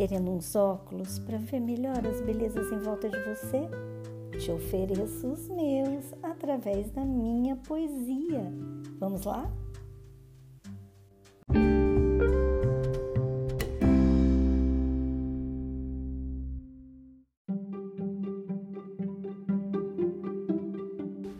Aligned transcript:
querendo 0.00 0.30
uns 0.30 0.56
óculos 0.56 1.18
para 1.18 1.36
ver 1.36 1.60
melhor 1.60 1.98
as 2.06 2.22
belezas 2.22 2.72
em 2.72 2.78
volta 2.78 3.06
de 3.06 3.18
você? 3.18 3.68
Te 4.38 4.50
ofereço 4.50 5.26
os 5.26 5.46
meus 5.48 6.14
através 6.22 6.90
da 6.92 7.04
minha 7.04 7.54
poesia. 7.56 8.50
Vamos 8.98 9.26
lá? 9.26 9.46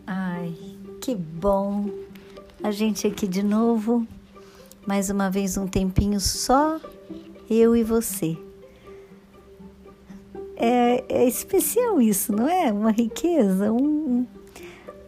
Ai, 0.05 0.53
que 1.01 1.15
bom 1.15 1.89
a 2.61 2.69
gente 2.69 3.07
aqui 3.07 3.27
de 3.27 3.41
novo. 3.41 4.05
Mais 4.85 5.09
uma 5.09 5.31
vez 5.31 5.57
um 5.57 5.65
tempinho 5.65 6.19
só 6.19 6.79
eu 7.49 7.75
e 7.75 7.83
você. 7.83 8.37
É, 10.63 11.03
é 11.09 11.27
especial 11.27 11.99
isso, 11.99 12.31
não 12.31 12.47
é? 12.47 12.71
Uma 12.71 12.91
riqueza, 12.91 13.73
um, 13.73 14.27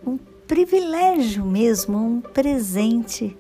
um 0.04 0.18
privilégio 0.48 1.46
mesmo, 1.46 1.96
um 1.96 2.22
presente, 2.22 3.38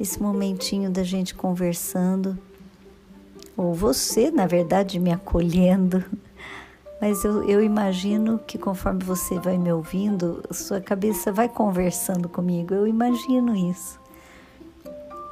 esse 0.00 0.20
momentinho 0.20 0.90
da 0.90 1.04
gente 1.04 1.36
conversando, 1.36 2.36
ou 3.56 3.72
você, 3.72 4.28
na 4.32 4.44
verdade, 4.44 4.98
me 4.98 5.12
acolhendo. 5.12 6.04
Mas 7.00 7.22
eu, 7.24 7.48
eu 7.48 7.62
imagino 7.62 8.40
que 8.40 8.58
conforme 8.58 9.04
você 9.04 9.38
vai 9.38 9.56
me 9.56 9.72
ouvindo, 9.72 10.42
sua 10.50 10.80
cabeça 10.80 11.30
vai 11.30 11.48
conversando 11.48 12.28
comigo. 12.28 12.74
Eu 12.74 12.88
imagino 12.88 13.54
isso. 13.54 14.00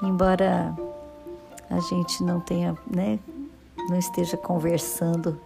Embora 0.01 0.77
a 1.69 1.81
gente 1.81 2.23
não 2.23 2.39
tenha, 2.39 2.79
né, 2.89 3.19
não 3.89 3.99
esteja 3.99 4.37
conversando 4.37 5.37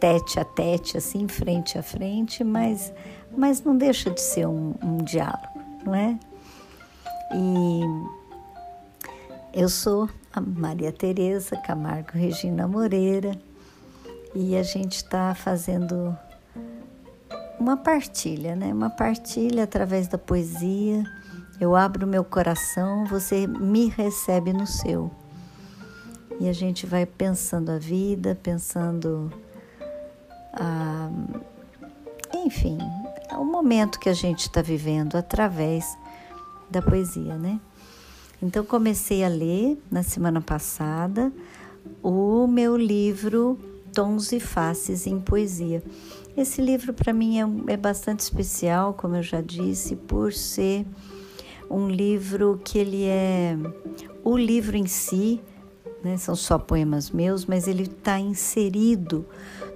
tete 0.00 0.40
a 0.40 0.44
tete, 0.44 0.96
assim, 0.96 1.28
frente 1.28 1.78
a 1.78 1.82
frente, 1.82 2.42
mas, 2.44 2.92
mas 3.36 3.62
não 3.62 3.76
deixa 3.76 4.10
de 4.10 4.20
ser 4.20 4.46
um, 4.46 4.74
um 4.82 4.98
diálogo, 4.98 5.60
não 5.84 5.94
é? 5.94 6.18
E 7.34 7.80
eu 9.54 9.68
sou 9.68 10.08
a 10.32 10.40
Maria 10.40 10.92
Tereza 10.92 11.56
Camargo 11.56 12.12
Regina 12.12 12.66
Moreira 12.66 13.38
e 14.34 14.56
a 14.56 14.62
gente 14.62 14.96
está 14.96 15.34
fazendo 15.34 16.16
uma 17.58 17.76
partilha, 17.76 18.56
né? 18.56 18.72
Uma 18.72 18.90
partilha 18.90 19.64
através 19.64 20.08
da 20.08 20.18
poesia. 20.18 21.04
Eu 21.60 21.76
abro 21.76 22.06
meu 22.06 22.24
coração, 22.24 23.04
você 23.04 23.46
me 23.46 23.88
recebe 23.88 24.52
no 24.52 24.66
seu. 24.66 25.10
E 26.40 26.48
a 26.48 26.52
gente 26.52 26.86
vai 26.86 27.06
pensando 27.06 27.70
a 27.70 27.78
vida, 27.78 28.36
pensando 28.42 29.32
ah, 30.52 31.10
enfim, 32.34 32.78
é 33.30 33.36
o 33.36 33.44
momento 33.44 33.98
que 33.98 34.08
a 34.08 34.14
gente 34.14 34.40
está 34.40 34.62
vivendo 34.62 35.16
através 35.16 35.96
da 36.70 36.82
poesia, 36.82 37.36
né? 37.36 37.60
Então 38.42 38.64
comecei 38.64 39.22
a 39.22 39.28
ler 39.28 39.80
na 39.90 40.02
semana 40.02 40.40
passada 40.40 41.32
o 42.02 42.46
meu 42.46 42.76
livro 42.76 43.58
Tons 43.92 44.32
e 44.32 44.40
Faces 44.40 45.06
em 45.06 45.20
Poesia. 45.20 45.82
Esse 46.36 46.62
livro 46.62 46.92
para 46.92 47.12
mim 47.12 47.38
é, 47.38 47.72
é 47.74 47.76
bastante 47.76 48.20
especial, 48.20 48.94
como 48.94 49.16
eu 49.16 49.22
já 49.22 49.40
disse, 49.40 49.94
por 49.94 50.32
ser 50.32 50.86
um 51.70 51.88
livro 51.88 52.60
que 52.64 52.78
ele 52.78 53.04
é 53.04 53.56
o 54.24 54.36
livro 54.36 54.76
em 54.76 54.86
si, 54.86 55.40
né, 56.02 56.16
são 56.16 56.34
só 56.34 56.58
poemas 56.58 57.10
meus, 57.10 57.46
mas 57.46 57.68
ele 57.68 57.84
está 57.84 58.18
inserido 58.18 59.24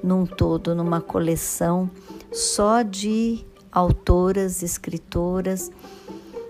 num 0.07 0.25
todo, 0.25 0.75
numa 0.75 1.01
coleção 1.01 1.91
só 2.33 2.83
de 2.83 3.45
autoras, 3.73 4.63
escritoras 4.63 5.71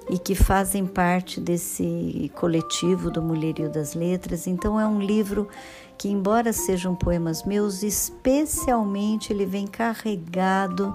e 0.09 0.19
que 0.19 0.35
fazem 0.35 0.87
parte 0.87 1.41
desse 1.41 2.31
coletivo 2.37 3.11
do 3.11 3.23
Mulherio 3.23 3.69
das 3.69 3.95
Letras. 3.95 4.47
Então 4.47 4.79
é 4.79 4.87
um 4.87 5.01
livro 5.01 5.49
que, 5.99 6.09
embora 6.09 6.53
sejam 6.53 6.95
poemas 6.95 7.45
meus, 7.45 7.83
especialmente 7.83 9.33
ele 9.33 9.47
vem 9.47 9.67
carregado 9.67 10.95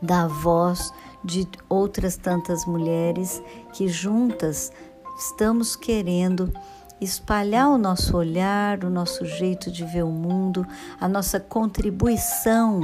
da 0.00 0.26
voz 0.26 0.92
de 1.22 1.46
outras 1.68 2.16
tantas 2.16 2.64
mulheres 2.64 3.42
que 3.72 3.86
juntas 3.86 4.72
estamos 5.18 5.76
querendo 5.76 6.52
espalhar 7.00 7.68
o 7.68 7.78
nosso 7.78 8.16
olhar, 8.16 8.84
o 8.84 8.90
nosso 8.90 9.24
jeito 9.24 9.70
de 9.70 9.84
ver 9.84 10.04
o 10.04 10.10
mundo, 10.10 10.66
a 11.00 11.08
nossa 11.08 11.38
contribuição 11.38 12.80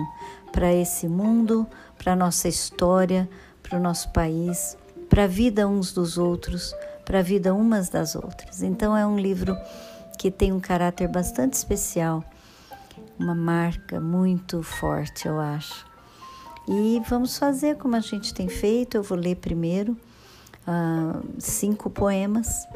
para 0.53 0.73
esse 0.73 1.09
mundo, 1.09 1.67
para 1.99 2.13
a 2.13 2.17
nossa 2.17 2.49
história, 2.49 3.29
para 3.63 3.79
o 3.79 3.83
nosso 3.83 4.11
país, 4.11 4.77
para 5.09 5.25
a 5.25 5.27
vida 5.27 5.67
uns 5.67 5.93
dos 5.93 6.17
outros, 6.17 6.75
para 7.05 7.19
a 7.19 7.23
vida 7.23 7.55
umas 7.55 7.89
das 7.89 8.15
outras. 8.15 8.63
Então 8.63 8.97
é 8.97 9.07
um 9.07 9.19
livro 9.19 9.57
que 10.19 10.31
tem 10.31 10.53
um 10.53 10.61
caráter 10.61 11.09
bastante 11.09 11.55
especial, 11.55 12.23
uma 13.19 13.35
marca 13.35 14.01
muito 14.01 14.63
forte, 14.63 15.27
eu 15.27 15.41
acho. 15.41 15.87
E 16.67 17.03
vamos 17.09 17.37
fazer 17.37 17.77
como 17.77 17.95
a 17.95 18.01
gente 18.01 18.33
tem 18.33 18.49
feito. 18.49 18.97
Eu 18.97 19.03
vou 19.03 19.19
ler 19.19 19.37
primeiro 19.37 19.93
uh, 20.67 21.23
cinco 21.39 21.91
poemas 21.91 22.67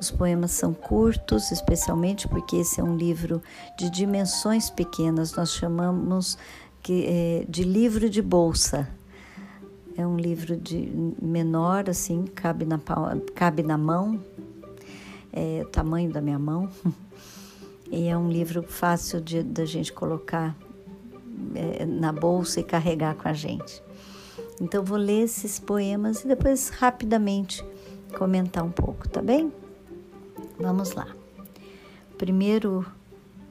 os 0.00 0.10
poemas 0.10 0.52
são 0.52 0.72
curtos, 0.72 1.50
especialmente 1.50 2.28
porque 2.28 2.56
esse 2.56 2.80
é 2.80 2.84
um 2.84 2.96
livro 2.96 3.42
de 3.78 3.90
dimensões 3.90 4.70
pequenas, 4.70 5.34
nós 5.34 5.52
chamamos 5.52 6.38
é, 6.88 7.44
de 7.48 7.62
livro 7.62 8.08
de 8.08 8.22
bolsa. 8.22 8.88
É 9.96 10.06
um 10.06 10.16
livro 10.16 10.56
de 10.56 10.90
menor, 11.20 11.90
assim, 11.90 12.24
cabe 12.24 12.64
na, 12.64 12.80
cabe 13.34 13.62
na 13.62 13.76
mão, 13.76 14.20
é 15.32 15.62
o 15.62 15.68
tamanho 15.68 16.10
da 16.10 16.20
minha 16.20 16.38
mão. 16.38 16.68
E 17.92 18.06
é 18.06 18.16
um 18.16 18.30
livro 18.30 18.62
fácil 18.62 19.20
de 19.20 19.42
da 19.42 19.64
gente 19.64 19.92
colocar 19.92 20.56
é, 21.56 21.84
na 21.84 22.12
bolsa 22.12 22.60
e 22.60 22.62
carregar 22.62 23.16
com 23.16 23.26
a 23.26 23.32
gente. 23.32 23.82
Então 24.60 24.84
vou 24.84 24.96
ler 24.96 25.24
esses 25.24 25.58
poemas 25.58 26.22
e 26.22 26.28
depois 26.28 26.68
rapidamente 26.68 27.64
comentar 28.16 28.62
um 28.62 28.70
pouco, 28.70 29.08
tá 29.08 29.20
bem? 29.20 29.52
Vamos 30.58 30.92
lá. 30.92 31.06
O 32.12 32.16
primeiro 32.16 32.84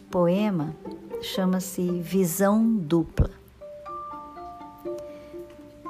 poema 0.09 0.75
chama-se 1.21 1.81
Visão 2.01 2.65
Dupla. 2.65 3.39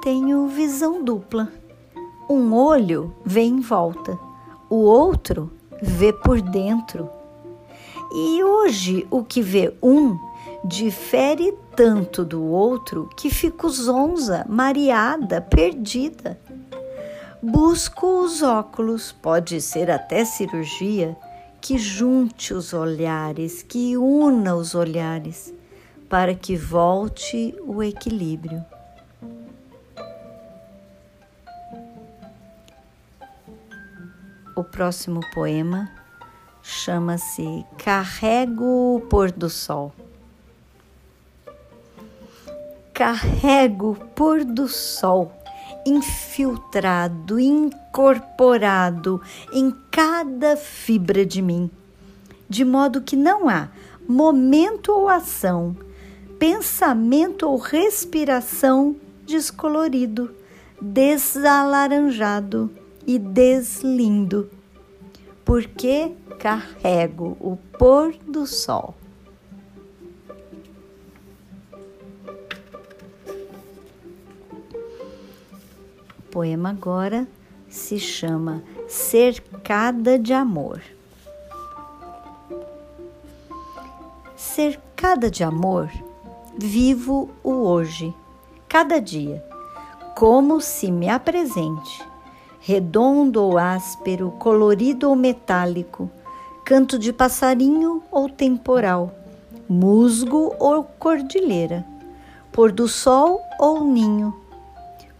Tenho 0.02 0.46
visão 0.48 1.04
dupla. 1.04 1.52
Um 2.28 2.54
olho 2.54 3.14
vê 3.22 3.42
em 3.42 3.60
volta, 3.60 4.18
o 4.70 4.76
outro 4.76 5.50
vê 5.82 6.10
por 6.10 6.40
dentro. 6.40 7.10
E 8.10 8.42
hoje 8.42 9.06
o 9.10 9.22
que 9.22 9.42
vê 9.42 9.74
um 9.82 10.18
difere 10.64 11.52
tanto 11.76 12.24
do 12.24 12.42
outro 12.42 13.10
que 13.14 13.28
fico 13.28 13.68
zonza, 13.68 14.46
mareada, 14.48 15.42
perdida. 15.42 16.40
Busco 17.42 18.22
os 18.22 18.42
óculos, 18.42 19.12
pode 19.12 19.62
ser 19.62 19.90
até 19.90 20.26
cirurgia, 20.26 21.16
que 21.58 21.78
junte 21.78 22.52
os 22.52 22.74
olhares, 22.74 23.62
que 23.62 23.96
una 23.96 24.54
os 24.54 24.74
olhares, 24.74 25.54
para 26.06 26.34
que 26.34 26.54
volte 26.54 27.54
o 27.62 27.82
equilíbrio. 27.82 28.62
O 34.54 34.62
próximo 34.62 35.20
poema 35.32 35.90
chama-se 36.62 37.64
Carrego 37.78 38.96
o 38.96 39.00
Pôr 39.00 39.32
do 39.32 39.48
Sol. 39.48 39.94
Carrego 42.92 43.92
o 43.92 43.96
pôr 43.96 44.44
do 44.44 44.68
sol 44.68 45.39
infiltrado, 45.86 47.38
incorporado 47.38 49.20
em 49.52 49.74
cada 49.90 50.56
fibra 50.56 51.24
de 51.24 51.40
mim, 51.42 51.70
de 52.48 52.64
modo 52.64 53.00
que 53.00 53.16
não 53.16 53.48
há 53.48 53.68
momento 54.06 54.92
ou 54.92 55.08
ação, 55.08 55.76
pensamento 56.38 57.48
ou 57.48 57.56
respiração 57.56 58.96
descolorido, 59.26 60.34
desalaranjado 60.80 62.70
e 63.06 63.18
deslindo, 63.18 64.50
porque 65.44 66.12
carrego 66.38 67.36
o 67.40 67.56
pôr 67.78 68.14
do 68.26 68.46
sol. 68.46 68.94
Poema 76.30 76.70
agora 76.70 77.26
se 77.68 77.98
chama 77.98 78.62
Cercada 78.88 80.18
de 80.18 80.32
Amor. 80.32 80.80
cercada 84.40 85.30
de 85.30 85.44
amor, 85.44 85.90
vivo 86.58 87.30
o 87.42 87.50
hoje, 87.50 88.12
cada 88.68 89.00
dia, 89.00 89.44
como 90.14 90.60
se 90.60 90.90
me 90.90 91.08
apresente, 91.08 92.04
redondo 92.58 93.42
ou 93.42 93.56
áspero, 93.56 94.30
colorido 94.32 95.08
ou 95.08 95.14
metálico, 95.14 96.10
canto 96.64 96.98
de 96.98 97.12
passarinho 97.12 98.02
ou 98.10 98.28
temporal, 98.28 99.14
musgo 99.68 100.54
ou 100.58 100.84
cordilheira, 100.84 101.86
pôr 102.50 102.72
do 102.72 102.88
sol 102.88 103.40
ou 103.58 103.84
ninho. 103.84 104.34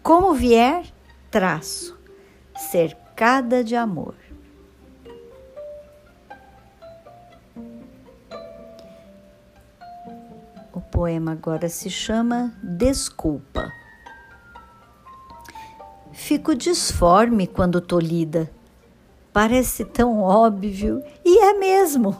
Como 0.02 0.34
vier, 0.34 0.84
traço, 1.30 1.96
cercada 2.56 3.62
de 3.62 3.76
amor. 3.76 4.14
O 10.72 10.80
poema 10.80 11.32
agora 11.32 11.68
se 11.68 11.88
chama 11.88 12.52
Desculpa. 12.62 13.70
Fico 16.12 16.54
disforme 16.54 17.46
quando 17.46 17.80
tolhida. 17.80 18.50
Parece 19.32 19.84
tão 19.84 20.20
óbvio 20.20 21.02
e 21.24 21.38
é 21.38 21.54
mesmo. 21.54 22.16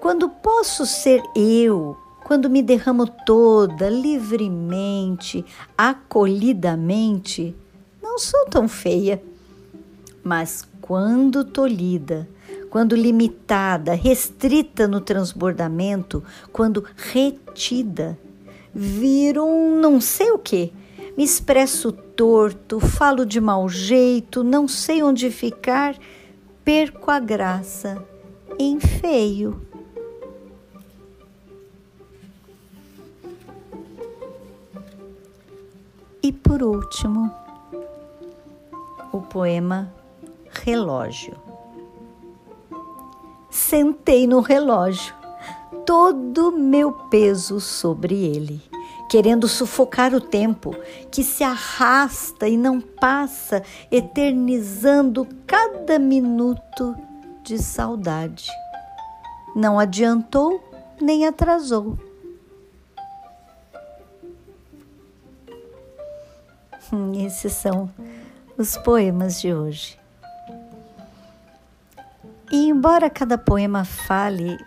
Quando 0.00 0.28
posso 0.28 0.84
ser 0.84 1.22
eu, 1.34 1.96
quando 2.24 2.50
me 2.50 2.62
derramo 2.62 3.06
toda, 3.06 3.88
livremente, 3.88 5.44
acolhidamente, 5.76 7.56
não 8.18 8.20
sou 8.20 8.46
tão 8.46 8.66
feia. 8.66 9.22
Mas 10.24 10.66
quando 10.80 11.44
tolhida, 11.44 12.28
quando 12.68 12.96
limitada, 12.96 13.94
restrita 13.94 14.88
no 14.88 15.00
transbordamento, 15.00 16.24
quando 16.52 16.84
retida, 16.96 18.18
viro 18.74 19.44
um 19.44 19.80
não 19.80 20.00
sei 20.00 20.32
o 20.32 20.38
que. 20.38 20.72
Me 21.16 21.22
expresso 21.22 21.92
torto, 21.92 22.80
falo 22.80 23.24
de 23.24 23.40
mau 23.40 23.68
jeito, 23.68 24.42
não 24.42 24.66
sei 24.66 25.00
onde 25.00 25.30
ficar, 25.30 25.96
perco 26.64 27.12
a 27.12 27.20
graça 27.20 28.04
em 28.58 28.80
feio. 28.80 29.62
E 36.20 36.32
por 36.32 36.62
último, 36.62 37.32
o 39.12 39.20
poema 39.20 39.92
Relógio. 40.50 41.36
Sentei 43.50 44.26
no 44.26 44.40
relógio, 44.40 45.14
todo 45.84 46.52
meu 46.52 46.92
peso 46.92 47.60
sobre 47.60 48.14
ele, 48.14 48.60
querendo 49.10 49.48
sufocar 49.48 50.14
o 50.14 50.20
tempo 50.20 50.74
que 51.10 51.24
se 51.24 51.42
arrasta 51.42 52.48
e 52.48 52.56
não 52.56 52.80
passa, 52.80 53.62
eternizando 53.90 55.26
cada 55.46 55.98
minuto 55.98 56.94
de 57.42 57.58
saudade. 57.58 58.50
Não 59.56 59.78
adiantou 59.78 60.62
nem 61.00 61.26
atrasou 61.26 61.96
Hum, 66.90 67.12
esses 67.26 67.52
são 67.52 67.90
os 68.58 68.76
poemas 68.76 69.40
de 69.40 69.54
hoje. 69.54 69.96
E 72.50 72.68
embora 72.68 73.08
cada 73.08 73.38
poema 73.38 73.84
fale 73.84 74.58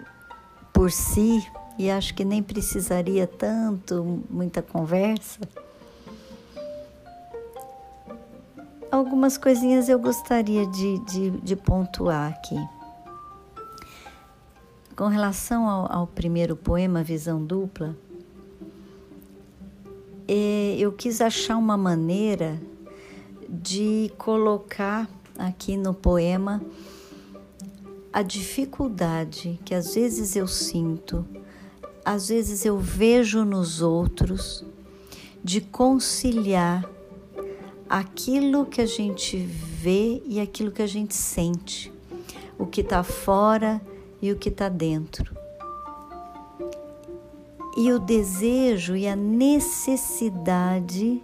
por 0.72 0.90
si, 0.90 1.46
e 1.78 1.92
acho 1.92 2.14
que 2.14 2.24
nem 2.24 2.42
precisaria 2.42 3.28
tanto, 3.28 4.24
muita 4.30 4.62
conversa, 4.62 5.42
algumas 8.90 9.38
coisinhas 9.38 9.90
eu 9.90 10.00
gostaria 10.00 10.66
de, 10.68 11.00
de, 11.00 11.32
de 11.32 11.56
pontuar 11.58 12.32
aqui. 12.32 12.56
Com 14.96 15.08
relação 15.08 15.68
ao, 15.68 15.92
ao 15.92 16.08
primeiro 16.08 16.56
poema, 16.56 17.04
Visão 17.04 17.44
Dupla, 17.44 17.96
é, 20.28 20.78
eu 20.80 20.94
quis 20.94 21.20
achar 21.20 21.58
uma 21.58 21.76
maneira 21.76 22.58
de 23.52 24.12
colocar 24.18 25.10
aqui 25.38 25.76
no 25.76 25.94
poema 25.94 26.62
a 28.14 28.22
dificuldade 28.22 29.60
que 29.66 29.76
às 29.76 29.94
vezes 29.94 30.38
eu 30.38 30.48
sinto, 30.48 31.26
às 32.06 32.30
vezes 32.30 32.66
eu 32.66 32.78
vejo 32.78 33.44
nos 33.44 33.82
outros, 33.82 34.64
de 35.44 35.60
conciliar 35.60 36.90
aquilo 37.90 38.66
que 38.66 38.80
a 38.80 38.86
gente 38.86 39.38
vê 39.38 40.24
e 40.26 40.40
aquilo 40.40 40.72
que 40.72 40.82
a 40.82 40.88
gente 40.88 41.14
sente, 41.14 41.92
o 42.58 42.66
que 42.66 42.80
está 42.80 43.04
fora 43.04 43.82
e 44.22 44.32
o 44.32 44.38
que 44.38 44.48
está 44.48 44.70
dentro. 44.70 45.36
E 47.78 47.92
o 47.92 48.00
desejo 48.00 48.96
e 48.96 49.08
a 49.08 49.16
necessidade 49.16 51.22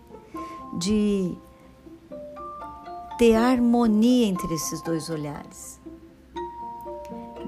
de 0.77 1.38
ter 3.18 3.36
harmonia 3.36 4.28
entre 4.28 4.54
esses 4.54 4.81
dois 4.81 5.10
olhares. 5.10 5.80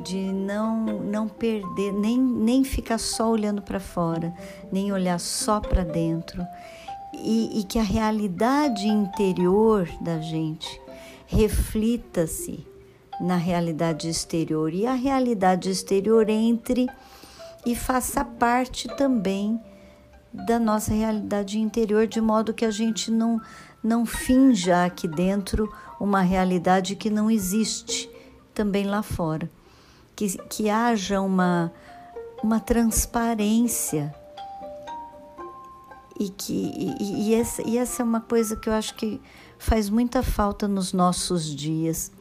De 0.04 0.18
não, 0.32 0.86
não 1.02 1.28
perder, 1.28 1.94
nem, 1.94 2.18
nem 2.18 2.64
ficar 2.64 2.98
só 2.98 3.30
olhando 3.30 3.62
para 3.62 3.80
fora, 3.80 4.34
nem 4.72 4.92
olhar 4.92 5.20
só 5.20 5.60
para 5.60 5.84
dentro. 5.84 6.46
E, 7.14 7.60
e 7.60 7.64
que 7.64 7.78
a 7.78 7.84
realidade 7.84 8.88
interior 8.88 9.90
da 10.00 10.20
gente 10.20 10.80
reflita-se 11.28 12.66
na 13.20 13.36
realidade 13.36 14.10
exterior 14.10 14.74
e 14.74 14.86
a 14.86 14.94
realidade 14.94 15.70
exterior 15.70 16.30
entre 16.30 16.88
e 17.66 17.76
faça 17.76 18.24
parte 18.24 18.88
também 18.96 19.60
da 20.32 20.60
nossa 20.60 20.94
realidade 20.94 21.60
interior, 21.60 22.08
de 22.08 22.22
modo 22.22 22.54
que 22.54 22.64
a 22.64 22.72
gente 22.72 23.12
não, 23.12 23.42
não 23.84 24.06
finja 24.06 24.86
aqui 24.86 25.08
dentro 25.08 25.74
uma 26.00 26.22
realidade 26.22 26.96
que 26.96 27.10
não 27.10 27.30
existe 27.30 28.10
também 28.54 28.86
lá 28.86 29.02
fora. 29.02 29.50
Que, 30.16 30.38
que 30.50 30.70
haja 30.70 31.22
uma, 31.22 31.72
uma 32.44 32.60
transparência. 32.60 34.14
E, 36.20 36.30
que, 36.30 36.54
e, 36.54 37.30
e, 37.30 37.34
essa, 37.34 37.62
e 37.62 37.78
essa 37.78 38.02
é 38.02 38.06
uma 38.06 38.20
coisa 38.20 38.56
que 38.58 38.68
eu 38.68 38.74
acho 38.74 38.96
que 38.96 39.22
faz 39.58 39.90
muita 39.90 40.22
falta 40.22 40.68
nos 40.68 40.92
nossos 40.92 41.46
dias 41.46 42.12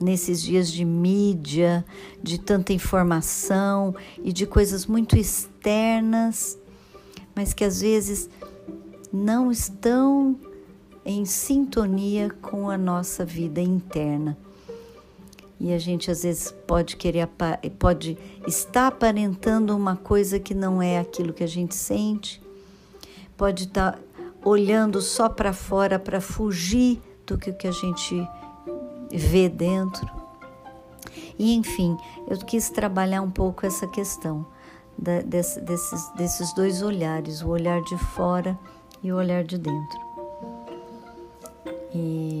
nesses 0.00 0.42
dias 0.42 0.70
de 0.70 0.84
mídia, 0.84 1.84
de 2.22 2.38
tanta 2.38 2.72
informação 2.72 3.94
e 4.22 4.32
de 4.32 4.44
coisas 4.44 4.86
muito 4.86 5.16
externas, 5.16 6.58
mas 7.34 7.52
que 7.52 7.64
às 7.64 7.80
vezes 7.80 8.28
não 9.12 9.50
estão 9.50 10.36
em 11.04 11.24
sintonia 11.24 12.30
com 12.40 12.70
a 12.70 12.78
nossa 12.78 13.24
vida 13.24 13.60
interna. 13.60 14.36
E 15.60 15.72
a 15.72 15.78
gente 15.78 16.10
às 16.10 16.22
vezes 16.22 16.50
pode 16.66 16.96
querer 16.96 17.28
pode 17.78 18.18
estar 18.46 18.88
aparentando 18.88 19.76
uma 19.76 19.96
coisa 19.96 20.38
que 20.38 20.54
não 20.54 20.82
é 20.82 20.98
aquilo 20.98 21.32
que 21.32 21.44
a 21.44 21.48
gente 21.48 21.74
sente. 21.74 22.42
Pode 23.36 23.64
estar 23.64 23.98
olhando 24.44 25.00
só 25.00 25.28
para 25.28 25.52
fora 25.52 25.98
para 25.98 26.20
fugir 26.20 27.00
do 27.26 27.38
que, 27.38 27.52
que 27.52 27.66
a 27.66 27.72
gente 27.72 28.28
vê 29.10 29.48
dentro. 29.48 30.06
E 31.38 31.54
enfim, 31.54 31.96
eu 32.28 32.36
quis 32.38 32.70
trabalhar 32.70 33.22
um 33.22 33.30
pouco 33.30 33.66
essa 33.66 33.86
questão 33.86 34.46
da, 34.98 35.20
desse, 35.22 35.60
desses, 35.60 36.08
desses 36.10 36.52
dois 36.54 36.82
olhares, 36.82 37.42
o 37.42 37.48
olhar 37.48 37.80
de 37.82 37.96
fora 37.96 38.58
e 39.02 39.12
o 39.12 39.16
olhar 39.16 39.44
de 39.44 39.58
dentro. 39.58 40.13
E 41.94 42.40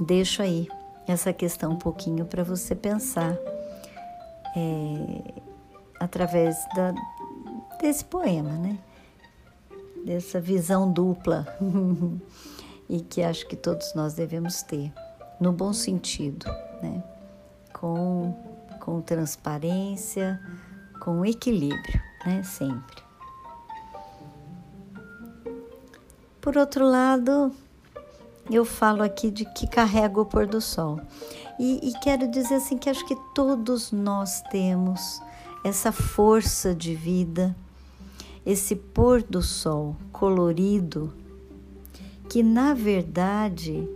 deixo 0.00 0.42
aí 0.42 0.68
essa 1.06 1.32
questão 1.32 1.72
um 1.72 1.78
pouquinho 1.78 2.24
para 2.24 2.42
você 2.42 2.74
pensar 2.74 3.36
é, 4.56 5.42
através 6.00 6.56
da, 6.74 6.94
desse 7.80 8.04
poema, 8.04 8.50
né? 8.52 8.78
Dessa 10.04 10.40
visão 10.40 10.90
dupla 10.90 11.46
e 12.88 13.00
que 13.00 13.22
acho 13.22 13.46
que 13.46 13.56
todos 13.56 13.94
nós 13.94 14.14
devemos 14.14 14.62
ter 14.62 14.92
no 15.38 15.52
bom 15.52 15.72
sentido, 15.72 16.46
né? 16.82 17.02
com, 17.82 18.32
com 18.78 19.00
transparência, 19.00 20.40
com 21.00 21.24
equilíbrio, 21.24 22.00
né? 22.24 22.42
sempre. 22.44 23.02
Por 26.40 26.56
outro 26.56 26.88
lado, 26.88 27.52
eu 28.50 28.64
falo 28.64 29.02
aqui 29.02 29.30
de 29.30 29.44
que 29.44 29.66
carrego 29.66 30.22
o 30.22 30.26
pôr 30.26 30.46
do 30.46 30.60
sol. 30.60 31.00
E, 31.58 31.88
e, 31.88 31.92
quero 32.00 32.28
dizer 32.28 32.56
assim 32.56 32.76
que 32.76 32.90
acho 32.90 33.06
que 33.06 33.16
todos 33.34 33.92
nós 33.92 34.42
temos 34.50 35.20
essa 35.64 35.92
força 35.92 36.74
de 36.74 36.94
vida, 36.94 37.54
esse 38.44 38.74
pôr 38.74 39.22
do 39.22 39.42
sol 39.42 39.96
colorido, 40.10 41.12
que 42.28 42.42
na 42.42 42.74
verdade 42.74 43.88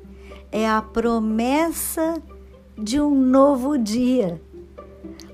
é 0.53 0.69
a 0.69 0.81
promessa 0.81 2.23
de 2.79 3.01
um 3.01 3.15
novo 3.15 3.77
dia. 3.77 4.41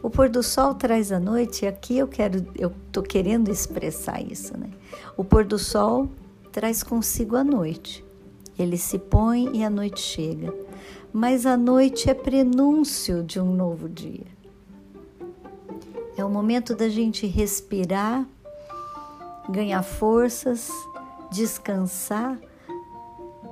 O 0.03 0.09
pôr 0.09 0.29
do 0.29 0.43
sol 0.43 0.75
traz 0.75 1.13
a 1.13 1.21
noite, 1.21 1.65
e 1.65 1.69
aqui 1.69 1.99
eu 1.99 2.09
quero, 2.09 2.47
eu 2.57 2.73
tô 2.91 3.03
querendo 3.03 3.51
expressar 3.51 4.23
isso, 4.23 4.57
né? 4.57 4.71
O 5.17 5.25
pôr 5.25 5.45
do 5.45 5.59
sol 5.59 6.09
traz 6.51 6.83
consigo 6.83 7.37
a 7.37 7.45
noite. 7.45 8.05
Ele 8.63 8.77
se 8.77 8.99
põe 8.99 9.57
e 9.57 9.65
a 9.65 9.71
noite 9.71 10.01
chega. 10.01 10.55
Mas 11.13 11.45
a 11.45 11.57
noite 11.57 12.09
é 12.09 12.15
prenúncio 12.15 13.23
de 13.23 13.41
um 13.41 13.55
novo 13.55 13.89
dia. 13.89 14.27
É 16.17 16.25
o 16.25 16.31
momento 16.31 16.75
da 16.75 16.89
gente 16.89 17.27
respirar, 17.27 18.27
ganhar 19.49 19.83
forças, 19.83 20.71
descansar 21.31 22.39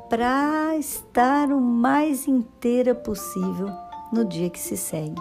para 0.08 0.76
estar 0.76 1.50
o 1.50 1.60
mais 1.60 2.26
inteira 2.26 2.94
possível 2.94 3.68
no 4.12 4.24
dia 4.24 4.50
que 4.50 4.58
se 4.58 4.76
segue. 4.76 5.20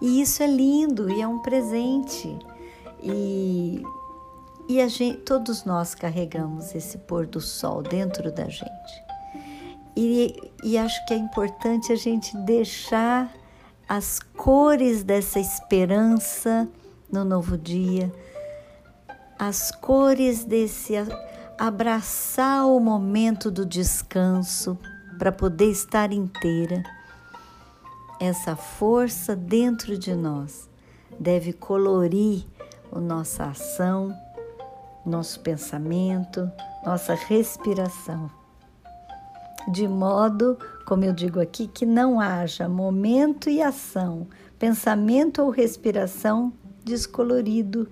E 0.00 0.20
isso 0.20 0.42
é 0.42 0.46
lindo 0.46 1.10
e 1.10 1.22
é 1.22 1.26
um 1.26 1.38
presente. 1.38 2.36
E, 3.02 3.82
e 4.78 4.88
gente, 4.88 5.18
todos 5.18 5.64
nós 5.64 5.94
carregamos 5.94 6.74
esse 6.74 6.98
pôr 6.98 7.26
do 7.26 7.40
sol 7.40 7.82
dentro 7.82 8.30
da 8.30 8.48
gente. 8.48 9.02
E, 9.96 10.52
e 10.64 10.78
acho 10.78 11.04
que 11.06 11.12
é 11.12 11.16
importante 11.16 11.92
a 11.92 11.96
gente 11.96 12.36
deixar 12.38 13.32
as 13.88 14.18
cores 14.18 15.02
dessa 15.02 15.38
esperança 15.38 16.68
no 17.10 17.24
novo 17.24 17.58
dia, 17.58 18.10
as 19.38 19.70
cores 19.70 20.44
desse 20.44 20.94
abraçar 21.58 22.66
o 22.66 22.80
momento 22.80 23.50
do 23.50 23.66
descanso 23.66 24.78
para 25.18 25.30
poder 25.30 25.70
estar 25.70 26.12
inteira. 26.12 26.82
Essa 28.18 28.56
força 28.56 29.36
dentro 29.36 29.98
de 29.98 30.14
nós 30.14 30.70
deve 31.18 31.52
colorir 31.52 32.44
a 32.90 33.00
nossa 33.00 33.44
ação, 33.44 34.16
nosso 35.04 35.40
pensamento, 35.40 36.50
nossa 36.84 37.14
respiração. 37.14 38.30
De 39.68 39.86
modo, 39.86 40.58
como 40.86 41.04
eu 41.04 41.12
digo 41.12 41.40
aqui, 41.40 41.68
que 41.68 41.86
não 41.86 42.18
haja 42.18 42.68
momento 42.68 43.48
e 43.48 43.62
ação, 43.62 44.26
pensamento 44.58 45.42
ou 45.42 45.50
respiração 45.50 46.52
descolorido, 46.84 47.88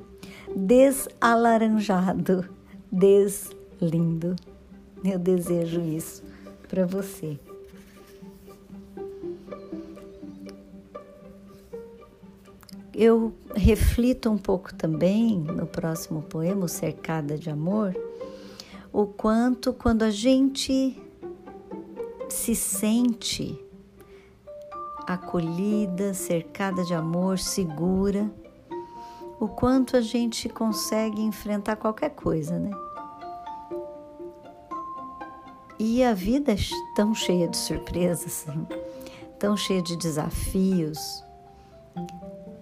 desalaranjado, 0.54 2.48
des 2.90 3.50
lindo. 3.80 4.34
Eu 5.04 5.18
desejo 5.18 5.80
isso 5.80 6.22
para 6.68 6.84
você. 6.84 7.38
Eu 13.02 13.33
reflito 13.57 14.28
um 14.28 14.37
pouco 14.37 14.75
também 14.75 15.38
no 15.38 15.66
próximo 15.66 16.21
poema, 16.21 16.69
Cercada 16.69 17.38
de 17.38 17.49
Amor, 17.49 17.97
o 18.92 19.07
quanto 19.07 19.73
quando 19.73 20.02
a 20.02 20.11
gente 20.11 21.02
se 22.28 22.54
sente 22.54 23.59
acolhida, 25.07 26.12
cercada 26.12 26.85
de 26.85 26.92
amor, 26.92 27.38
segura, 27.38 28.30
o 29.40 29.49
quanto 29.49 29.97
a 29.97 30.02
gente 30.02 30.47
consegue 30.50 31.23
enfrentar 31.23 31.76
qualquer 31.76 32.11
coisa, 32.11 32.59
né? 32.59 32.71
E 35.78 36.04
a 36.04 36.12
vida 36.12 36.52
é 36.52 36.57
tão 36.95 37.14
cheia 37.14 37.49
de 37.49 37.57
surpresas, 37.57 38.45
tão 39.40 39.57
cheia 39.57 39.80
de 39.80 39.97
desafios. 39.97 41.29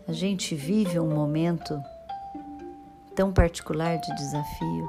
A 0.09 0.13
gente 0.13 0.55
vive 0.55 0.99
um 0.99 1.15
momento 1.15 1.79
tão 3.15 3.31
particular 3.31 3.99
de 3.99 4.15
desafio. 4.17 4.89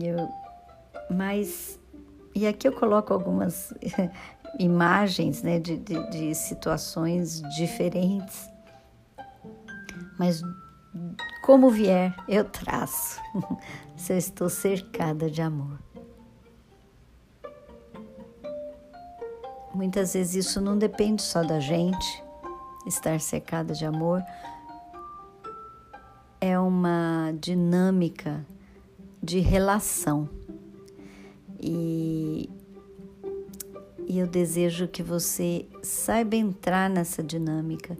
Eu, 0.00 0.26
mas, 1.10 1.78
e 2.34 2.46
aqui 2.46 2.66
eu 2.66 2.72
coloco 2.72 3.12
algumas 3.12 3.74
imagens 4.58 5.42
né, 5.42 5.60
de, 5.60 5.76
de, 5.76 6.10
de 6.10 6.34
situações 6.34 7.42
diferentes, 7.56 8.48
mas 10.18 10.42
como 11.42 11.68
vier, 11.68 12.14
eu 12.26 12.44
traço, 12.46 13.20
se 13.98 14.14
eu 14.14 14.16
estou 14.16 14.48
cercada 14.48 15.30
de 15.30 15.42
amor. 15.42 15.78
Muitas 19.74 20.14
vezes 20.14 20.46
isso 20.46 20.60
não 20.60 20.76
depende 20.76 21.22
só 21.22 21.42
da 21.42 21.58
gente, 21.58 22.22
estar 22.86 23.20
cercada 23.20 23.74
de 23.74 23.84
amor 23.84 24.22
é 26.40 26.58
uma 26.58 27.32
dinâmica 27.40 28.44
de 29.22 29.38
relação. 29.38 30.28
E, 31.60 32.50
e 34.08 34.18
eu 34.18 34.26
desejo 34.26 34.88
que 34.88 35.02
você 35.02 35.66
saiba 35.82 36.34
entrar 36.34 36.90
nessa 36.90 37.22
dinâmica 37.22 37.96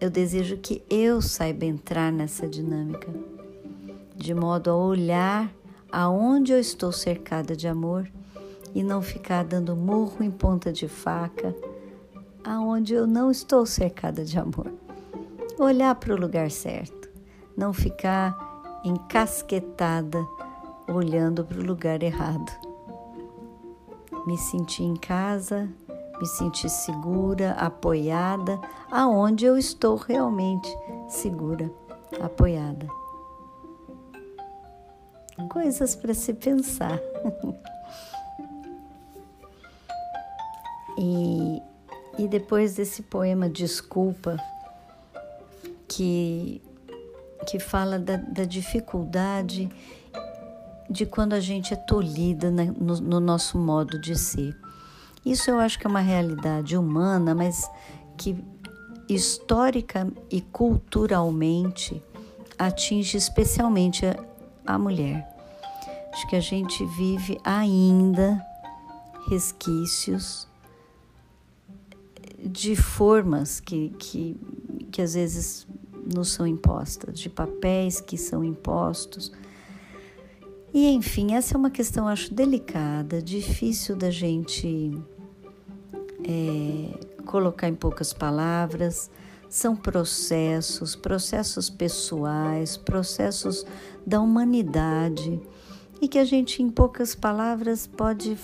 eu 0.00 0.10
desejo 0.10 0.56
que 0.58 0.82
eu 0.88 1.20
saiba 1.20 1.64
entrar 1.64 2.12
nessa 2.12 2.46
dinâmica, 2.46 3.12
de 4.14 4.32
modo 4.32 4.70
a 4.70 4.76
olhar 4.76 5.52
aonde 5.90 6.52
eu 6.52 6.60
estou 6.60 6.92
cercada 6.92 7.56
de 7.56 7.66
amor 7.66 8.08
e 8.74 8.82
não 8.82 9.02
ficar 9.02 9.44
dando 9.44 9.74
murro 9.76 10.22
em 10.22 10.30
ponta 10.30 10.72
de 10.72 10.88
faca 10.88 11.54
aonde 12.44 12.94
eu 12.94 13.06
não 13.06 13.30
estou 13.30 13.66
cercada 13.66 14.24
de 14.24 14.38
amor. 14.38 14.72
Olhar 15.58 15.94
para 15.96 16.14
o 16.14 16.18
lugar 16.18 16.50
certo, 16.50 17.08
não 17.56 17.72
ficar 17.72 18.34
encasquetada 18.84 20.18
olhando 20.88 21.44
para 21.44 21.58
o 21.58 21.64
lugar 21.64 22.02
errado. 22.02 22.50
Me 24.26 24.38
sentir 24.38 24.84
em 24.84 24.96
casa, 24.96 25.68
me 26.18 26.26
sentir 26.26 26.68
segura, 26.68 27.52
apoiada, 27.52 28.58
aonde 28.90 29.44
eu 29.44 29.58
estou 29.58 29.96
realmente 29.96 30.68
segura, 31.08 31.70
apoiada. 32.20 32.88
Coisas 35.50 35.94
para 35.94 36.14
se 36.14 36.34
pensar. 36.34 36.98
e, 40.98 41.62
e 42.18 42.26
depois 42.26 42.74
desse 42.74 43.02
poema 43.02 43.48
Desculpa, 43.48 44.36
que, 45.86 46.60
que 47.46 47.60
fala 47.60 47.98
da, 47.98 48.16
da 48.16 48.44
dificuldade 48.44 49.70
de 50.90 51.06
quando 51.06 51.34
a 51.34 51.40
gente 51.40 51.72
é 51.72 51.76
tolhida 51.76 52.50
no, 52.50 53.00
no 53.00 53.20
nosso 53.20 53.56
modo 53.56 54.00
de 54.00 54.18
ser. 54.18 54.56
Isso 55.24 55.50
eu 55.50 55.60
acho 55.60 55.78
que 55.78 55.86
é 55.86 55.90
uma 55.90 56.00
realidade 56.00 56.76
humana, 56.76 57.34
mas 57.34 57.70
que 58.16 58.36
histórica 59.08 60.08
e 60.30 60.40
culturalmente 60.40 62.02
atinge 62.58 63.16
especialmente 63.16 64.04
a, 64.04 64.16
a 64.66 64.78
mulher. 64.78 65.26
Acho 66.12 66.28
que 66.28 66.36
a 66.36 66.40
gente 66.40 66.84
vive 66.86 67.38
ainda 67.44 68.44
resquícios 69.28 70.47
de 72.38 72.76
formas 72.76 73.60
que, 73.60 73.90
que, 73.98 74.36
que 74.90 75.02
às 75.02 75.14
vezes 75.14 75.66
nos 76.14 76.30
são 76.30 76.46
impostas, 76.46 77.18
de 77.18 77.28
papéis 77.28 78.00
que 78.00 78.16
são 78.16 78.42
impostos. 78.42 79.32
E 80.72 80.88
enfim, 80.90 81.34
essa 81.34 81.54
é 81.54 81.58
uma 81.58 81.70
questão, 81.70 82.06
acho, 82.06 82.32
delicada, 82.32 83.20
difícil 83.20 83.96
da 83.96 84.10
gente 84.10 84.92
é, 86.24 87.22
colocar 87.24 87.68
em 87.68 87.74
poucas 87.74 88.12
palavras, 88.12 89.10
são 89.48 89.74
processos, 89.74 90.94
processos 90.94 91.70
pessoais, 91.70 92.76
processos 92.76 93.64
da 94.06 94.20
humanidade 94.20 95.40
e 96.00 96.06
que 96.06 96.18
a 96.18 96.24
gente, 96.24 96.62
em 96.62 96.68
poucas 96.68 97.14
palavras, 97.14 97.86
pode 97.86 98.36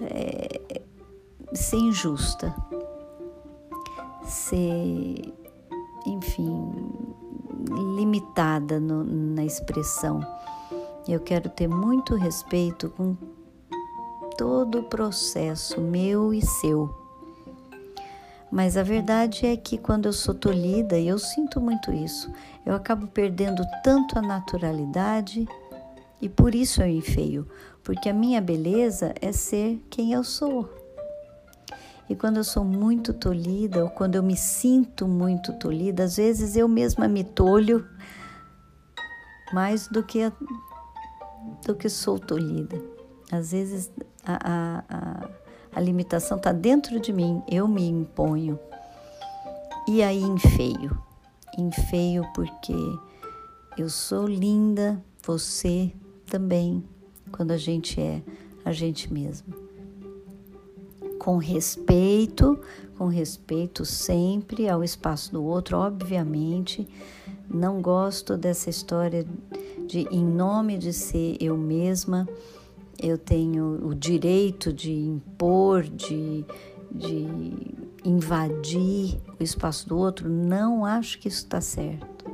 é, 0.00 0.60
ser 1.54 1.76
injusta, 1.76 2.54
ser, 4.24 5.34
enfim, 6.06 6.72
limitada 7.96 8.80
no, 8.80 9.04
na 9.04 9.44
expressão. 9.44 10.20
Eu 11.06 11.20
quero 11.20 11.48
ter 11.48 11.68
muito 11.68 12.14
respeito 12.14 12.90
com 12.90 13.16
todo 14.36 14.80
o 14.80 14.84
processo 14.84 15.80
meu 15.80 16.32
e 16.32 16.40
seu. 16.40 17.02
Mas 18.50 18.76
a 18.76 18.82
verdade 18.82 19.46
é 19.46 19.56
que 19.56 19.78
quando 19.78 20.06
eu 20.06 20.12
sou 20.12 20.34
tolhida, 20.34 20.98
e 20.98 21.08
eu 21.08 21.18
sinto 21.18 21.60
muito 21.60 21.90
isso, 21.90 22.30
eu 22.66 22.74
acabo 22.74 23.06
perdendo 23.06 23.62
tanto 23.82 24.18
a 24.18 24.22
naturalidade 24.22 25.48
e 26.20 26.28
por 26.28 26.54
isso 26.54 26.82
eu 26.82 26.86
enfeio, 26.86 27.48
porque 27.82 28.08
a 28.08 28.14
minha 28.14 28.40
beleza 28.40 29.14
é 29.20 29.32
ser 29.32 29.82
quem 29.90 30.12
eu 30.12 30.22
sou. 30.22 30.81
E 32.12 32.14
quando 32.14 32.36
eu 32.36 32.44
sou 32.44 32.62
muito 32.62 33.14
tolhida, 33.14 33.82
ou 33.84 33.88
quando 33.88 34.16
eu 34.16 34.22
me 34.22 34.36
sinto 34.36 35.08
muito 35.08 35.50
tolhida, 35.54 36.04
às 36.04 36.18
vezes 36.18 36.56
eu 36.56 36.68
mesma 36.68 37.08
me 37.08 37.24
tolho 37.24 37.88
mais 39.50 39.88
do 39.88 40.02
que, 40.02 40.22
a, 40.22 40.30
do 41.64 41.74
que 41.74 41.88
sou 41.88 42.18
tolhida. 42.18 42.78
Às 43.30 43.52
vezes 43.52 43.90
a, 44.26 44.84
a, 44.90 45.28
a 45.74 45.80
limitação 45.80 46.36
está 46.36 46.52
dentro 46.52 47.00
de 47.00 47.14
mim, 47.14 47.42
eu 47.50 47.66
me 47.66 47.88
imponho. 47.88 48.60
E 49.88 50.02
aí 50.02 50.20
enfeio. 50.22 51.02
Enfeio 51.56 52.30
porque 52.34 52.76
eu 53.78 53.88
sou 53.88 54.26
linda, 54.26 55.02
você 55.22 55.90
também, 56.26 56.84
quando 57.30 57.52
a 57.52 57.56
gente 57.56 57.98
é 57.98 58.22
a 58.66 58.70
gente 58.70 59.10
mesma 59.10 59.61
com 61.22 61.36
respeito, 61.36 62.58
com 62.98 63.06
respeito 63.06 63.84
sempre 63.84 64.68
ao 64.68 64.82
espaço 64.82 65.30
do 65.30 65.44
outro, 65.44 65.78
obviamente. 65.78 66.88
Não 67.48 67.80
gosto 67.80 68.36
dessa 68.36 68.68
história 68.68 69.24
de, 69.86 70.00
em 70.10 70.24
nome 70.24 70.76
de 70.76 70.92
ser 70.92 71.36
eu 71.40 71.56
mesma, 71.56 72.28
eu 73.00 73.16
tenho 73.16 73.86
o 73.86 73.94
direito 73.94 74.72
de 74.72 74.92
impor, 74.92 75.84
de, 75.84 76.44
de 76.90 77.28
invadir 78.04 79.20
o 79.38 79.44
espaço 79.44 79.88
do 79.88 79.96
outro. 79.96 80.28
Não 80.28 80.84
acho 80.84 81.20
que 81.20 81.28
isso 81.28 81.44
está 81.44 81.60
certo. 81.60 82.32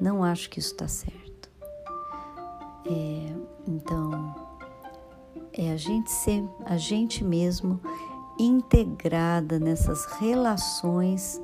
Não 0.00 0.22
acho 0.22 0.48
que 0.48 0.60
isso 0.60 0.70
está 0.70 0.86
certo. 0.86 1.50
É, 2.86 3.34
então, 3.66 4.51
é 5.54 5.70
a 5.70 5.76
gente 5.76 6.10
ser 6.10 6.44
a 6.64 6.76
gente 6.76 7.22
mesmo 7.22 7.80
integrada 8.38 9.58
nessas 9.58 10.04
relações 10.18 11.40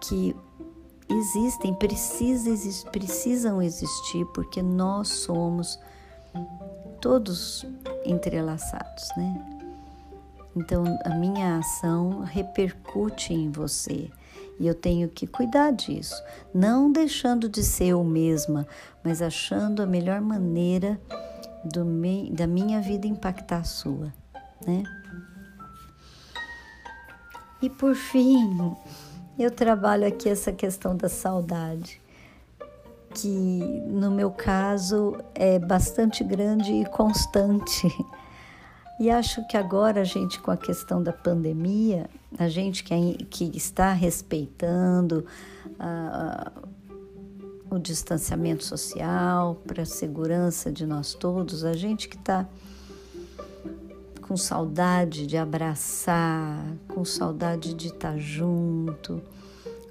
que 0.00 0.36
existem, 1.08 1.74
precisa, 1.74 2.50
precisam 2.90 3.62
existir, 3.62 4.24
porque 4.34 4.62
nós 4.62 5.08
somos 5.08 5.78
todos 7.00 7.64
entrelaçados, 8.04 9.08
né? 9.16 9.56
Então 10.54 10.84
a 11.04 11.10
minha 11.10 11.58
ação 11.58 12.20
repercute 12.20 13.34
em 13.34 13.50
você 13.50 14.10
e 14.58 14.66
eu 14.66 14.74
tenho 14.74 15.08
que 15.08 15.26
cuidar 15.26 15.70
disso, 15.70 16.22
não 16.54 16.90
deixando 16.90 17.48
de 17.48 17.62
ser 17.62 17.88
eu 17.88 18.02
mesma, 18.02 18.66
mas 19.04 19.20
achando 19.20 19.82
a 19.82 19.86
melhor 19.86 20.20
maneira 20.20 20.98
do 21.66 21.84
da 22.32 22.46
minha 22.46 22.80
vida 22.80 23.06
impactar 23.06 23.58
a 23.58 23.64
sua, 23.64 24.12
né? 24.66 24.82
E 27.60 27.70
por 27.70 27.94
fim, 27.94 28.74
eu 29.38 29.50
trabalho 29.50 30.06
aqui 30.06 30.28
essa 30.28 30.52
questão 30.52 30.96
da 30.96 31.08
saudade, 31.08 32.00
que 33.14 33.82
no 33.86 34.10
meu 34.10 34.30
caso 34.30 35.16
é 35.34 35.58
bastante 35.58 36.22
grande 36.22 36.72
e 36.72 36.84
constante. 36.86 37.88
E 38.98 39.10
acho 39.10 39.46
que 39.46 39.58
agora 39.58 40.00
a 40.00 40.04
gente, 40.04 40.40
com 40.40 40.50
a 40.50 40.56
questão 40.56 41.02
da 41.02 41.12
pandemia, 41.12 42.08
a 42.38 42.48
gente 42.48 42.82
que, 42.82 43.24
que 43.26 43.54
está 43.54 43.92
respeitando 43.92 45.26
uh, 45.72 46.68
o 47.70 47.78
distanciamento 47.78 48.64
social, 48.64 49.56
para 49.66 49.82
a 49.82 49.86
segurança 49.86 50.70
de 50.70 50.86
nós 50.86 51.14
todos, 51.14 51.64
a 51.64 51.72
gente 51.72 52.08
que 52.08 52.16
está 52.16 52.46
com 54.22 54.36
saudade 54.36 55.26
de 55.26 55.36
abraçar, 55.36 56.64
com 56.88 57.04
saudade 57.04 57.74
de 57.74 57.88
estar 57.88 58.12
tá 58.12 58.18
junto, 58.18 59.22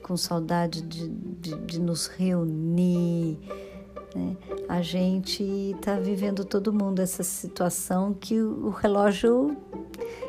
com 0.04 0.18
saudade 0.18 0.82
de, 0.82 1.08
de, 1.08 1.56
de 1.56 1.80
nos 1.80 2.08
reunir. 2.08 3.40
Né? 4.14 4.38
A 4.68 4.82
gente 4.82 5.44
está 5.76 6.00
vivendo 6.00 6.44
todo 6.44 6.74
mundo 6.74 7.02
essa 7.02 7.24
situação 7.24 8.14
que 8.14 8.42
o, 8.42 8.70
relógio, 8.70 9.56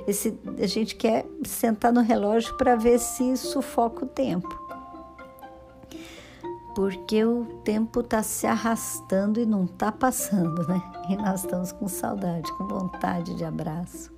esse, 0.06 0.38
a 0.58 0.66
gente 0.66 0.94
quer 0.94 1.26
sentar 1.44 1.92
no 1.92 2.00
relógio 2.00 2.56
para 2.56 2.76
ver 2.76 2.98
se 2.98 3.36
sufoca 3.36 4.04
o 4.04 4.08
tempo 4.08 4.66
porque 6.76 7.24
o 7.24 7.46
tempo 7.64 8.00
está 8.00 8.22
se 8.22 8.46
arrastando 8.46 9.40
e 9.40 9.46
não 9.46 9.64
está 9.64 9.90
passando, 9.90 10.68
né? 10.68 10.78
E 11.08 11.16
nós 11.16 11.40
estamos 11.40 11.72
com 11.72 11.88
saudade, 11.88 12.52
com 12.52 12.68
vontade 12.68 13.34
de 13.34 13.46
abraço. 13.46 14.12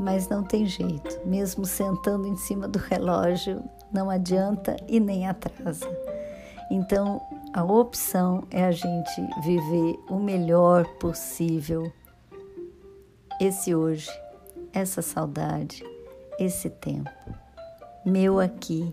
Mas 0.00 0.28
não 0.28 0.42
tem 0.42 0.66
jeito, 0.66 1.20
mesmo 1.24 1.64
sentando 1.64 2.26
em 2.26 2.34
cima 2.34 2.66
do 2.66 2.80
relógio, 2.80 3.62
não 3.92 4.10
adianta 4.10 4.76
e 4.88 4.98
nem 4.98 5.28
atrasa. 5.28 5.88
Então, 6.72 7.22
a 7.54 7.62
opção 7.62 8.42
é 8.50 8.64
a 8.64 8.72
gente 8.72 9.28
viver 9.44 9.96
o 10.10 10.18
melhor 10.18 10.84
possível 10.98 11.92
esse 13.40 13.76
hoje, 13.76 14.10
essa 14.72 15.02
saudade, 15.02 15.84
esse 16.36 16.68
tempo. 16.68 17.08
Meu 18.04 18.40
aqui, 18.40 18.92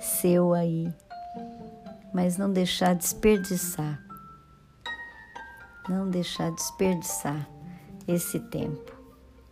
seu 0.00 0.54
aí 0.54 0.90
mas 2.12 2.36
não 2.36 2.50
deixar 2.50 2.94
desperdiçar. 2.94 4.02
Não 5.88 6.08
deixar 6.08 6.50
desperdiçar 6.52 7.48
esse 8.06 8.38
tempo 8.38 8.92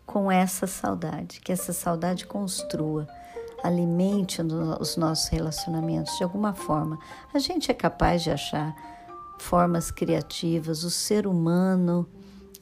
com 0.07 0.31
essa 0.31 0.67
saudade, 0.67 1.41
que 1.41 1.53
essa 1.53 1.73
saudade 1.73 2.27
construa, 2.27 3.07
alimente 3.63 4.43
os 4.81 4.97
nossos 4.97 5.29
relacionamentos 5.29 6.17
de 6.17 6.25
alguma 6.25 6.53
forma. 6.53 6.99
A 7.33 7.39
gente 7.39 7.71
é 7.71 7.75
capaz 7.75 8.23
de 8.23 8.31
achar 8.31 8.75
formas 9.39 9.91
criativas, 9.91 10.83
o 10.83 10.91
ser 10.91 11.27
humano 11.27 12.09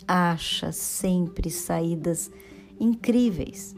acha 0.06 0.72
sempre 0.72 1.50
saídas 1.50 2.30
incríveis, 2.78 3.74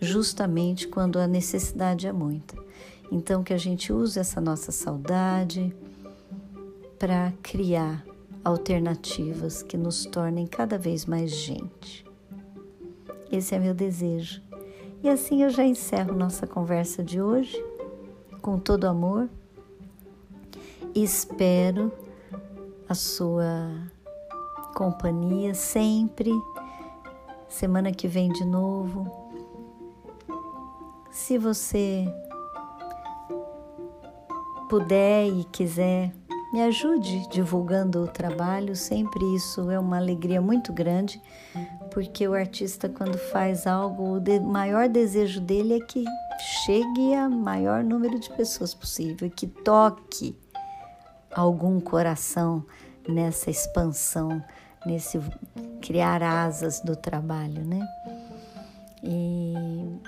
justamente 0.00 0.86
quando 0.88 1.18
a 1.18 1.26
necessidade 1.26 2.06
é 2.06 2.12
muita. 2.12 2.67
Então, 3.10 3.42
que 3.42 3.52
a 3.52 3.58
gente 3.58 3.92
use 3.92 4.18
essa 4.18 4.40
nossa 4.40 4.70
saudade 4.70 5.74
para 6.98 7.32
criar 7.42 8.04
alternativas 8.44 9.62
que 9.62 9.76
nos 9.76 10.04
tornem 10.04 10.46
cada 10.46 10.78
vez 10.78 11.06
mais 11.06 11.30
gente. 11.30 12.04
Esse 13.30 13.54
é 13.54 13.58
meu 13.58 13.74
desejo. 13.74 14.42
E 15.02 15.08
assim 15.08 15.42
eu 15.42 15.50
já 15.50 15.64
encerro 15.64 16.14
nossa 16.14 16.46
conversa 16.46 17.02
de 17.02 17.20
hoje 17.20 17.62
com 18.42 18.58
todo 18.58 18.86
amor. 18.86 19.28
Espero 20.94 21.92
a 22.88 22.94
sua 22.94 23.70
companhia 24.74 25.54
sempre. 25.54 26.32
Semana 27.48 27.92
que 27.92 28.08
vem 28.08 28.32
de 28.32 28.44
novo. 28.44 29.10
Se 31.10 31.38
você 31.38 32.06
puder 34.68 35.26
e 35.26 35.44
quiser, 35.44 36.12
me 36.52 36.62
ajude 36.62 37.28
divulgando 37.28 38.02
o 38.02 38.08
trabalho. 38.08 38.76
Sempre 38.76 39.24
isso 39.34 39.70
é 39.70 39.78
uma 39.78 39.96
alegria 39.96 40.40
muito 40.40 40.72
grande, 40.72 41.20
porque 41.92 42.26
o 42.28 42.34
artista, 42.34 42.88
quando 42.88 43.18
faz 43.18 43.66
algo, 43.66 44.18
o 44.18 44.40
maior 44.46 44.88
desejo 44.88 45.40
dele 45.40 45.74
é 45.74 45.80
que 45.80 46.04
chegue 46.64 47.14
a 47.14 47.28
maior 47.28 47.82
número 47.82 48.18
de 48.18 48.30
pessoas 48.30 48.74
possível, 48.74 49.30
que 49.30 49.46
toque 49.46 50.36
algum 51.34 51.80
coração 51.80 52.64
nessa 53.08 53.50
expansão, 53.50 54.42
nesse 54.86 55.20
criar 55.80 56.22
asas 56.22 56.80
do 56.80 56.94
trabalho, 56.94 57.64
né? 57.64 57.86
E, 59.02 59.54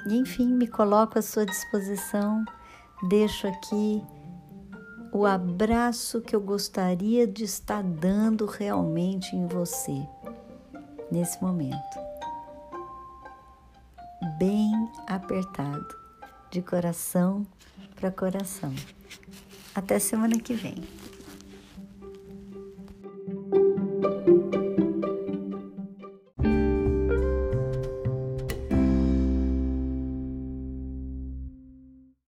enfim, 0.06 0.46
me 0.46 0.66
coloco 0.66 1.18
à 1.18 1.22
sua 1.22 1.46
disposição, 1.46 2.44
deixo 3.08 3.46
aqui 3.46 4.02
o 5.12 5.26
abraço 5.26 6.20
que 6.20 6.34
eu 6.34 6.40
gostaria 6.40 7.26
de 7.26 7.44
estar 7.44 7.82
dando 7.82 8.46
realmente 8.46 9.34
em 9.34 9.46
você 9.46 10.06
nesse 11.10 11.42
momento. 11.42 11.98
Bem 14.38 14.70
apertado, 15.06 15.88
de 16.50 16.62
coração 16.62 17.46
para 17.96 18.10
coração. 18.10 18.72
Até 19.74 19.98
semana 19.98 20.38
que 20.38 20.54
vem. 20.54 20.76